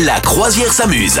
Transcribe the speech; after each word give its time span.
La 0.00 0.18
croisière 0.20 0.72
s'amuse. 0.72 1.20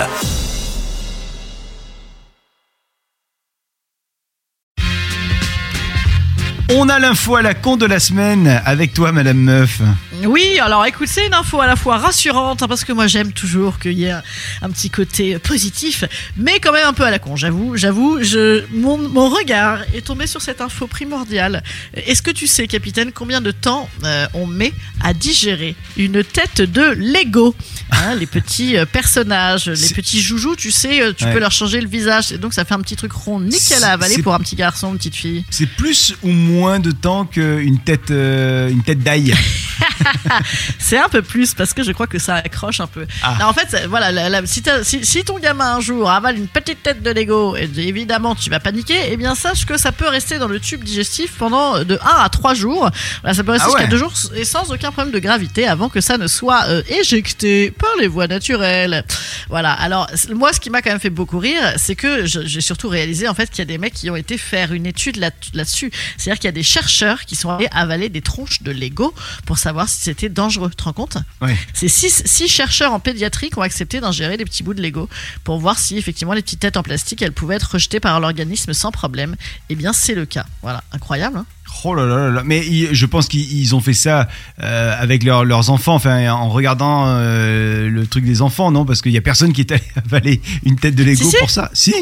On 6.74 6.88
a 6.88 6.98
l'info 6.98 7.36
à 7.36 7.42
la 7.42 7.52
con 7.52 7.76
de 7.76 7.84
la 7.84 8.00
semaine 8.00 8.62
avec 8.64 8.94
toi, 8.94 9.12
Madame 9.12 9.36
Meuf. 9.36 9.82
Oui, 10.24 10.58
alors 10.58 10.86
écoute, 10.86 11.08
c'est 11.08 11.26
une 11.26 11.34
info 11.34 11.60
à 11.60 11.66
la 11.66 11.76
fois 11.76 11.98
rassurante, 11.98 12.62
hein, 12.62 12.68
parce 12.68 12.84
que 12.84 12.92
moi 12.92 13.06
j'aime 13.08 13.32
toujours 13.32 13.78
qu'il 13.78 13.98
y 13.98 14.04
ait 14.04 14.12
un, 14.12 14.22
un 14.62 14.70
petit 14.70 14.88
côté 14.88 15.38
positif, 15.38 16.04
mais 16.38 16.60
quand 16.60 16.72
même 16.72 16.86
un 16.86 16.94
peu 16.94 17.02
à 17.02 17.10
la 17.10 17.18
con, 17.18 17.36
j'avoue, 17.36 17.76
j'avoue, 17.76 18.22
je, 18.22 18.64
mon, 18.72 18.96
mon 18.96 19.28
regard 19.28 19.80
est 19.92 20.06
tombé 20.06 20.26
sur 20.26 20.40
cette 20.40 20.62
info 20.62 20.86
primordiale. 20.86 21.62
Est-ce 21.92 22.22
que 22.22 22.30
tu 22.30 22.46
sais, 22.46 22.66
capitaine, 22.68 23.12
combien 23.12 23.42
de 23.42 23.50
temps 23.50 23.90
euh, 24.04 24.26
on 24.32 24.46
met 24.46 24.72
à 25.02 25.12
digérer 25.12 25.76
une 25.98 26.24
tête 26.24 26.62
de 26.62 26.94
Lego? 26.96 27.54
Hein, 27.94 28.14
Les 28.14 28.26
petits 28.26 28.76
euh, 28.78 28.86
personnages, 28.86 29.66
les 29.66 29.88
petits 29.90 30.20
joujoux, 30.22 30.56
tu 30.56 30.70
sais, 30.70 31.02
euh, 31.02 31.12
tu 31.12 31.24
Ouais. 31.26 31.32
peux 31.34 31.38
leur 31.38 31.52
changer 31.52 31.80
le 31.80 31.88
visage, 31.88 32.32
et 32.32 32.38
donc 32.38 32.54
ça 32.54 32.64
fait 32.64 32.72
un 32.74 32.80
petit 32.80 32.96
truc 32.96 33.12
rond 33.12 33.38
nickel 33.38 33.84
à 33.84 33.92
avaler 33.92 34.22
pour 34.22 34.34
un 34.34 34.38
petit 34.38 34.56
garçon, 34.56 34.92
une 34.92 34.96
petite 34.96 35.14
fille. 35.16 35.44
C'est 35.50 35.66
plus 35.66 36.14
ou 36.22 36.30
moins 36.30 36.80
de 36.80 36.90
temps 36.90 37.26
qu'une 37.26 37.78
tête, 37.80 38.10
euh, 38.10 38.68
une 38.70 38.82
tête 38.82 39.00
d'ail. 39.00 39.34
C'est 40.78 40.98
un 40.98 41.08
peu 41.08 41.22
plus 41.22 41.54
parce 41.54 41.72
que 41.74 41.82
je 41.82 41.92
crois 41.92 42.06
que 42.06 42.18
ça 42.18 42.36
accroche 42.36 42.80
un 42.80 42.86
peu. 42.86 43.06
Ah. 43.22 43.36
Non, 43.40 43.46
en 43.46 43.52
fait, 43.52 43.66
c'est- 43.70 43.86
voilà, 43.86 44.10
la- 44.12 44.28
la- 44.28 44.46
si, 44.46 44.62
t'as- 44.62 44.84
si- 44.84 45.04
si 45.04 45.24
ton 45.24 45.38
gamin 45.38 45.76
un 45.76 45.80
jour 45.80 46.10
avale 46.10 46.36
une 46.36 46.48
petite 46.48 46.82
tête 46.82 47.02
de 47.02 47.10
Lego, 47.10 47.56
et 47.56 47.70
évidemment 47.76 48.34
tu 48.34 48.50
vas 48.50 48.60
paniquer, 48.60 48.96
eh 49.10 49.16
bien 49.16 49.34
sache 49.34 49.64
que 49.66 49.76
ça 49.78 49.92
peut 49.92 50.08
rester 50.08 50.38
dans 50.38 50.48
le 50.48 50.60
tube 50.60 50.84
digestif 50.84 51.32
pendant 51.38 51.84
de 51.84 51.94
1 52.02 52.22
à 52.24 52.28
3 52.28 52.54
jours. 52.54 52.90
Voilà, 53.22 53.34
ça 53.34 53.44
peut 53.44 53.52
rester 53.52 53.66
Ah 53.68 53.70
jusqu'à 53.70 53.84
ouais. 53.84 53.90
2 53.90 53.96
jours 53.98 54.12
et 54.34 54.44
sans 54.44 54.70
aucun 54.72 54.90
problème 54.92 55.12
de 55.14 55.18
gravité 55.18 55.66
avant 55.66 55.88
que 55.88 56.00
ça 56.00 56.18
ne 56.18 56.26
soit 56.26 56.64
euh, 56.68 56.82
éjecté 56.88 57.70
par 57.70 57.90
les 58.00 58.08
voies 58.08 58.26
naturelles. 58.26 59.04
Voilà, 59.48 59.72
alors 59.72 60.08
moi 60.30 60.52
ce 60.52 60.60
qui 60.60 60.70
m'a 60.70 60.82
quand 60.82 60.90
même 60.90 61.00
fait 61.00 61.10
beaucoup 61.10 61.38
rire, 61.38 61.74
c'est 61.76 61.94
que 61.96 62.24
j'ai 62.26 62.60
surtout 62.60 62.88
réalisé 62.88 63.28
en 63.28 63.34
fait 63.34 63.50
qu'il 63.50 63.58
y 63.60 63.62
a 63.62 63.66
des 63.66 63.78
mecs 63.78 63.94
qui 63.94 64.10
ont 64.10 64.16
été 64.16 64.38
faire 64.38 64.72
une 64.72 64.86
étude 64.86 65.16
là- 65.16 65.30
là-dessus. 65.54 65.90
C'est-à-dire 66.16 66.38
qu'il 66.40 66.48
y 66.48 66.48
a 66.48 66.52
des 66.52 66.62
chercheurs 66.62 67.24
qui 67.24 67.36
sont 67.36 67.50
allés 67.50 67.68
avaler 67.72 68.08
des 68.08 68.20
tronches 68.22 68.62
de 68.62 68.70
Lego 68.72 69.14
pour 69.46 69.58
savoir 69.62 69.88
si 69.88 70.00
c'était 70.02 70.28
dangereux. 70.28 70.70
Tu 70.70 70.76
te 70.76 70.82
rends 70.84 70.92
compte 70.92 71.16
Ouais. 71.40 71.56
c'est 71.72 71.88
six, 71.88 72.22
six 72.26 72.48
chercheurs 72.48 72.92
en 72.92 73.00
pédiatrie 73.00 73.50
qui 73.50 73.58
ont 73.58 73.62
accepté 73.62 74.00
d'ingérer 74.00 74.36
des 74.36 74.44
petits 74.44 74.62
bouts 74.62 74.74
de 74.74 74.82
Lego 74.82 75.08
pour 75.44 75.58
voir 75.58 75.78
si 75.78 75.96
effectivement 75.96 76.32
les 76.34 76.42
petites 76.42 76.60
têtes 76.60 76.76
en 76.76 76.82
plastique 76.82 77.22
elles 77.22 77.32
pouvaient 77.32 77.56
être 77.56 77.72
rejetées 77.72 78.00
par 78.00 78.20
l'organisme 78.20 78.72
sans 78.74 78.90
problème. 78.90 79.36
Eh 79.70 79.74
bien 79.74 79.92
c'est 79.92 80.14
le 80.14 80.26
cas. 80.26 80.46
Voilà, 80.62 80.82
incroyable. 80.92 81.38
hein 81.38 81.46
Oh 81.84 81.94
là 81.94 82.06
là 82.06 82.30
là. 82.30 82.42
Mais 82.44 82.62
je 82.92 83.06
pense 83.06 83.26
qu'ils 83.28 83.60
ils 83.60 83.74
ont 83.74 83.80
fait 83.80 83.92
ça 83.94 84.28
euh, 84.62 84.94
avec 84.98 85.22
leurs- 85.24 85.44
leurs 85.44 85.70
enfants, 85.70 85.94
enfin 85.94 86.30
en 86.32 86.48
regardant 86.48 87.04
euh, 87.06 87.88
le 87.88 88.06
truc 88.06 88.24
des 88.24 88.42
enfants, 88.42 88.70
non? 88.70 88.84
Parce 88.84 89.02
qu'il 89.02 89.12
y 89.12 89.18
a 89.18 89.22
personne 89.22 89.52
qui 89.52 89.62
est 89.62 89.72
allé 89.72 89.82
avaler 90.06 90.40
une 90.64 90.76
tête 90.76 90.94
de 90.94 91.04
Lego 91.04 91.24
Si, 91.24 91.30
si. 91.30 91.36
pour 91.38 91.50
ça. 91.50 91.70
Si 91.72 91.94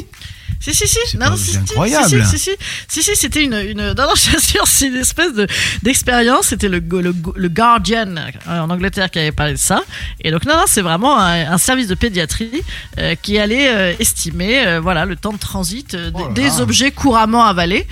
Si, 0.60 0.74
si, 0.74 0.86
si. 0.86 0.98
C'est 1.04 1.36
si, 1.36 1.56
incroyable. 1.56 2.24
Si, 2.26 2.38
si, 2.38 2.50
si, 2.88 3.02
si, 3.02 3.16
c'était 3.16 3.42
une, 3.44 3.54
une. 3.54 3.78
Non, 3.94 3.94
non, 3.94 4.14
je 4.16 4.32
t'assure, 4.32 4.66
c'est 4.66 4.88
une 4.88 4.96
espèce 4.96 5.32
de 5.32 5.46
d'expérience. 5.82 6.48
C'était 6.48 6.68
le, 6.68 6.80
le, 6.80 7.14
le 7.34 7.48
Guardian 7.48 8.14
euh, 8.16 8.58
en 8.60 8.68
Angleterre 8.68 9.10
qui 9.10 9.20
avait 9.20 9.32
parlé 9.32 9.54
de 9.54 9.58
ça. 9.58 9.80
Et 10.22 10.30
donc, 10.30 10.44
non, 10.44 10.54
non, 10.56 10.64
c'est 10.66 10.82
vraiment 10.82 11.18
un, 11.18 11.52
un 11.52 11.56
service 11.58 11.86
de 11.86 11.94
pédiatrie 11.94 12.62
euh, 12.98 13.14
qui 13.22 13.38
allait 13.38 13.70
euh, 13.70 13.94
estimer, 14.00 14.66
euh, 14.66 14.80
voilà, 14.80 15.06
le 15.06 15.16
temps 15.16 15.32
de 15.32 15.38
transit 15.38 15.96
Oh 16.14 16.18
là 16.28 16.32
des, 16.34 16.60
objets 16.60 16.90
couramment 16.90 17.44
avalés. 17.44 17.86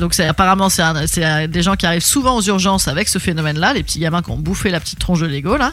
Donc, 0.00 0.14
c'est 0.14 0.26
apparemment, 0.26 0.68
c'est 0.70 0.82
c'est 1.06 1.24
un- 1.24 1.46
des 1.48 1.62
gens 1.62 1.74
qui 1.76 1.86
arrivent 1.86 2.02
souvent 2.04 2.36
aux 2.36 2.42
urgences 2.42 2.88
avec 2.88 3.08
ce 3.08 3.18
phénomène-là, 3.18 3.72
les 3.74 3.82
petits 3.82 3.98
gamins 3.98 4.22
qui 4.22 4.30
ont 4.30 4.36
bouffé 4.38 4.70
la 4.70 4.80
petite 4.80 4.98
tronche 4.98 5.20
de 5.20 5.26
Lego 5.26 5.56
là. 5.56 5.72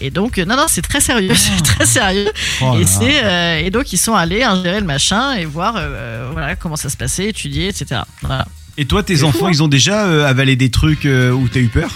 Et 0.00 0.10
donc, 0.10 0.38
euh, 0.38 0.44
non, 0.44 0.56
non, 0.56 0.64
c'est 0.68 0.82
très 0.82 1.00
sérieux, 1.00 1.34
c'est 1.34 1.62
très 1.62 1.86
sérieux. 1.86 2.30
Oh 2.62 2.76
et 2.78 2.84
c'est 2.86 3.24
euh, 3.24 3.58
et 3.58 3.70
donc 3.70 3.92
ils 3.92 3.98
sont 3.98 4.14
allés 4.14 4.42
ingérer 4.42 4.80
le 4.80 4.86
machin 4.86 5.32
et 5.34 5.44
voir 5.44 5.74
euh, 5.76 6.28
voilà 6.32 6.56
comment 6.56 6.76
ça 6.76 6.88
se 6.88 6.96
passait, 6.96 7.26
étudier, 7.28 7.68
etc. 7.68 8.02
Voilà. 8.22 8.46
Et 8.76 8.86
toi, 8.86 9.02
tes 9.04 9.22
enfants, 9.22 9.38
fou, 9.38 9.46
hein. 9.46 9.50
ils 9.52 9.62
ont 9.62 9.68
déjà 9.68 10.06
euh, 10.06 10.26
avalé 10.26 10.56
des 10.56 10.70
trucs 10.70 11.06
euh, 11.06 11.30
où 11.30 11.46
t'as 11.48 11.60
eu 11.60 11.68
peur? 11.68 11.90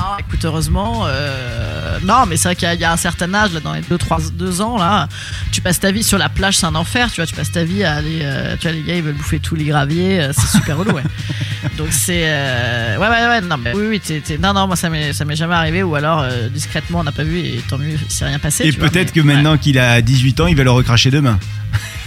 Non, 0.00 0.16
écoute, 0.18 0.42
heureusement, 0.44 1.02
euh, 1.06 1.98
non, 2.04 2.24
mais 2.26 2.38
c'est 2.38 2.48
vrai 2.48 2.56
qu'il 2.56 2.66
y, 2.66 2.70
a- 2.70 2.74
il 2.74 2.80
y 2.80 2.84
a 2.84 2.92
un 2.92 2.96
certain 2.96 3.32
âge, 3.34 3.52
là, 3.52 3.60
dans 3.60 3.74
les 3.74 3.82
2-3 3.82 4.62
ans, 4.62 4.78
là, 4.78 5.08
tu 5.52 5.60
passes 5.60 5.78
ta 5.78 5.90
vie 5.92 6.02
sur 6.02 6.16
la 6.16 6.30
plage, 6.30 6.56
c'est 6.56 6.64
un 6.64 6.74
enfer, 6.74 7.10
tu 7.12 7.16
vois, 7.16 7.26
tu 7.26 7.34
passes 7.34 7.52
ta 7.52 7.64
vie 7.64 7.84
à 7.84 7.96
aller, 7.96 8.20
euh, 8.22 8.56
tu 8.58 8.66
vois, 8.66 8.72
les 8.76 8.82
gars, 8.82 8.96
ils 8.96 9.02
veulent 9.02 9.14
bouffer 9.14 9.40
tous 9.40 9.56
les 9.56 9.64
graviers, 9.64 10.20
euh, 10.20 10.32
c'est 10.32 10.56
super 10.58 10.78
relou, 10.78 10.92
ouais. 10.92 11.02
Donc 11.76 11.88
c'est, 11.90 12.22
euh, 12.24 12.96
ouais, 12.96 13.08
ouais, 13.08 13.26
ouais, 13.28 13.40
non, 13.42 13.56
mais 13.58 13.74
oui, 13.74 14.00
oui, 14.00 14.38
non, 14.42 14.54
non, 14.54 14.66
moi 14.66 14.76
ça 14.76 14.88
m'est, 14.88 15.12
jamais 15.36 15.54
arrivé, 15.54 15.82
ou 15.82 15.94
alors 15.94 16.24
discrètement 16.52 17.00
on 17.00 17.04
n'a 17.04 17.12
pas 17.12 17.24
vu 17.24 17.38
et 17.40 17.62
tant 17.68 17.76
mieux, 17.76 17.90
il 18.02 18.10
s'est 18.10 18.24
rien 18.24 18.38
passé. 18.38 18.66
Et 18.66 18.72
peut-être 18.72 19.12
que 19.12 19.20
maintenant 19.20 19.58
qu'il 19.58 19.78
a 19.78 20.00
18 20.00 20.40
ans, 20.40 20.46
il 20.46 20.56
va 20.56 20.64
le 20.64 20.70
recracher 20.70 21.10
demain. 21.10 21.38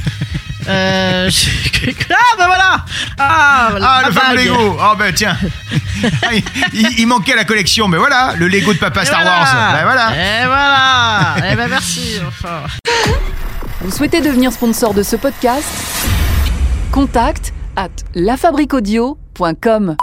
Euh, 0.68 1.30
je- 1.30 1.90
ah, 2.12 2.16
bah 2.38 2.46
voilà! 2.48 2.86
Ah, 3.20 3.68
voilà, 3.72 3.88
Ah, 3.90 4.02
la 4.02 4.08
le 4.08 4.14
fameux 4.14 4.36
bague. 4.38 4.46
Lego 4.46 4.78
Oh 4.80 4.96
ben 4.98 5.14
tiens 5.14 5.38
Ah, 6.24 6.28
il, 6.74 7.00
il 7.00 7.08
manquait 7.08 7.34
à 7.34 7.38
la 7.38 7.44
collection, 7.46 7.88
mais 7.88 7.98
voilà, 7.98 8.34
le 8.38 8.48
Lego 8.48 8.74
de 8.74 8.78
papa 8.80 9.04
Et 9.04 9.06
Star 9.06 9.22
voilà. 9.22 9.38
Wars. 9.38 9.74
Ben 9.74 9.84
voilà 9.84 10.12
Et 10.42 10.46
voilà. 10.46 11.36
Eh 11.52 11.56
ben 11.56 11.68
merci. 11.70 12.20
Enfin. 12.28 12.64
Vous 13.82 13.92
souhaitez 13.92 14.22
devenir 14.22 14.52
sponsor 14.52 14.94
de 14.94 15.04
ce 15.04 15.16
podcast? 15.16 15.66
Contact 16.92 17.54
à 17.76 17.88
lafabriquaudio.com. 18.16 19.96